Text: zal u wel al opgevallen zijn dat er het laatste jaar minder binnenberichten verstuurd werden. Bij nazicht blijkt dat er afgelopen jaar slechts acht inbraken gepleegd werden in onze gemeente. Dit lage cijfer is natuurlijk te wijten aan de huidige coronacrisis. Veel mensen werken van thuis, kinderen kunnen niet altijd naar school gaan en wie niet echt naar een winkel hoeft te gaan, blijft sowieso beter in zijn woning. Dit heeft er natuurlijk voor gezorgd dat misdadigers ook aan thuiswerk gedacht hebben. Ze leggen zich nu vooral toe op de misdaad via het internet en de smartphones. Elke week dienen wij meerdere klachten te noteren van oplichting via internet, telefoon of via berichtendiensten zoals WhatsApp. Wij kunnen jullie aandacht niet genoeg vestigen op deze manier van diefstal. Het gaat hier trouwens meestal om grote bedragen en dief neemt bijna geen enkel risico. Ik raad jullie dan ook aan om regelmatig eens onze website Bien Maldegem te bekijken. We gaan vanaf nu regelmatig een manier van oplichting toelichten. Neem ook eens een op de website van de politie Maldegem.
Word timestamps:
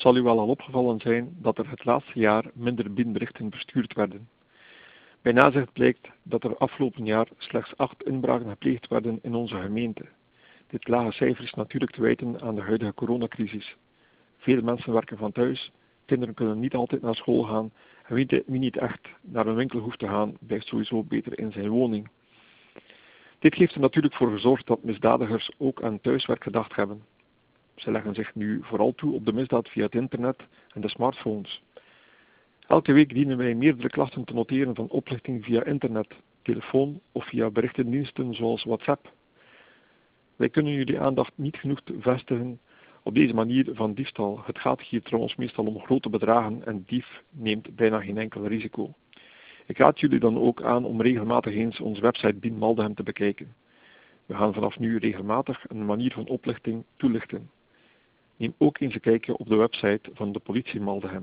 zal 0.00 0.16
u 0.16 0.22
wel 0.22 0.38
al 0.38 0.48
opgevallen 0.48 1.00
zijn 1.00 1.36
dat 1.38 1.58
er 1.58 1.70
het 1.70 1.84
laatste 1.84 2.18
jaar 2.18 2.44
minder 2.54 2.92
binnenberichten 2.92 3.50
verstuurd 3.50 3.94
werden. 3.94 4.28
Bij 5.22 5.32
nazicht 5.32 5.72
blijkt 5.72 6.10
dat 6.22 6.44
er 6.44 6.56
afgelopen 6.56 7.04
jaar 7.04 7.28
slechts 7.36 7.76
acht 7.76 8.02
inbraken 8.02 8.48
gepleegd 8.48 8.88
werden 8.88 9.18
in 9.22 9.34
onze 9.34 9.56
gemeente. 9.56 10.04
Dit 10.66 10.88
lage 10.88 11.12
cijfer 11.12 11.44
is 11.44 11.54
natuurlijk 11.54 11.92
te 11.92 12.00
wijten 12.00 12.40
aan 12.40 12.54
de 12.54 12.60
huidige 12.60 12.94
coronacrisis. 12.94 13.76
Veel 14.36 14.62
mensen 14.62 14.92
werken 14.92 15.18
van 15.18 15.32
thuis, 15.32 15.72
kinderen 16.04 16.34
kunnen 16.34 16.60
niet 16.60 16.74
altijd 16.74 17.02
naar 17.02 17.14
school 17.14 17.42
gaan 17.42 17.72
en 18.06 18.14
wie 18.14 18.42
niet 18.46 18.76
echt 18.76 19.08
naar 19.20 19.46
een 19.46 19.54
winkel 19.54 19.80
hoeft 19.80 19.98
te 19.98 20.08
gaan, 20.08 20.36
blijft 20.40 20.66
sowieso 20.66 21.02
beter 21.02 21.38
in 21.38 21.52
zijn 21.52 21.68
woning. 21.68 22.08
Dit 23.38 23.54
heeft 23.54 23.74
er 23.74 23.80
natuurlijk 23.80 24.14
voor 24.14 24.30
gezorgd 24.30 24.66
dat 24.66 24.82
misdadigers 24.82 25.50
ook 25.58 25.82
aan 25.82 26.00
thuiswerk 26.00 26.42
gedacht 26.42 26.76
hebben. 26.76 27.02
Ze 27.80 27.90
leggen 27.90 28.14
zich 28.14 28.34
nu 28.34 28.60
vooral 28.62 28.94
toe 28.94 29.14
op 29.14 29.26
de 29.26 29.32
misdaad 29.32 29.68
via 29.68 29.84
het 29.84 29.94
internet 29.94 30.42
en 30.74 30.80
de 30.80 30.88
smartphones. 30.88 31.62
Elke 32.66 32.92
week 32.92 33.14
dienen 33.14 33.36
wij 33.36 33.54
meerdere 33.54 33.88
klachten 33.88 34.24
te 34.24 34.34
noteren 34.34 34.74
van 34.74 34.88
oplichting 34.88 35.44
via 35.44 35.64
internet, 35.64 36.14
telefoon 36.42 37.00
of 37.12 37.26
via 37.26 37.50
berichtendiensten 37.50 38.34
zoals 38.34 38.64
WhatsApp. 38.64 39.12
Wij 40.36 40.48
kunnen 40.48 40.72
jullie 40.72 41.00
aandacht 41.00 41.32
niet 41.34 41.56
genoeg 41.56 41.80
vestigen 41.98 42.60
op 43.02 43.14
deze 43.14 43.34
manier 43.34 43.70
van 43.72 43.94
diefstal. 43.94 44.40
Het 44.44 44.58
gaat 44.58 44.80
hier 44.80 45.02
trouwens 45.02 45.36
meestal 45.36 45.66
om 45.66 45.80
grote 45.80 46.08
bedragen 46.08 46.66
en 46.66 46.84
dief 46.86 47.22
neemt 47.30 47.76
bijna 47.76 48.00
geen 48.00 48.18
enkel 48.18 48.46
risico. 48.46 48.94
Ik 49.66 49.78
raad 49.78 50.00
jullie 50.00 50.20
dan 50.20 50.38
ook 50.38 50.62
aan 50.62 50.84
om 50.84 51.02
regelmatig 51.02 51.54
eens 51.54 51.80
onze 51.80 52.00
website 52.00 52.34
Bien 52.34 52.58
Maldegem 52.58 52.94
te 52.94 53.02
bekijken. 53.02 53.54
We 54.26 54.34
gaan 54.34 54.54
vanaf 54.54 54.78
nu 54.78 54.98
regelmatig 54.98 55.64
een 55.68 55.84
manier 55.84 56.12
van 56.12 56.26
oplichting 56.26 56.84
toelichten. 56.96 57.50
Neem 58.40 58.54
ook 58.58 58.80
eens 58.80 58.94
een 58.94 59.00
op 59.36 59.48
de 59.48 59.56
website 59.56 60.10
van 60.12 60.32
de 60.32 60.38
politie 60.38 60.80
Maldegem. 60.80 61.18